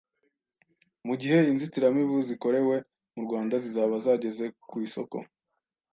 [1.07, 2.75] Mu gihe inzitiramibu zikorewe
[3.13, 5.17] mu Rwanda zizaba zageze ku isoko